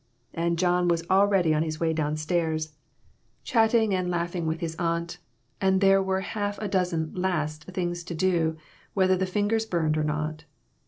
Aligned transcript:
And 0.33 0.57
John 0.57 0.87
was 0.87 1.05
already 1.11 1.53
on 1.53 1.61
his 1.61 1.79
way 1.79 1.93
down 1.93 2.17
stairs, 2.17 2.73
chatting 3.43 3.93
and 3.93 4.07
A 4.07 4.09
SMOKY 4.09 4.09
ATMOSPHERE. 4.09 4.21
85 4.23 4.41
langhing 4.41 4.45
with 4.47 4.59
his 4.61 4.75
aunt; 4.79 5.17
and 5.61 5.79
there 5.79 6.01
were 6.01 6.21
half 6.21 6.57
a 6.57 6.67
dozen 6.67 7.13
"last" 7.13 7.65
things 7.65 8.03
to 8.05 8.15
do 8.15 8.57
whether 8.95 9.15
the 9.15 9.27
fingers 9.27 9.67
burned 9.67 9.99
or 9.99 10.03
not. 10.03 10.45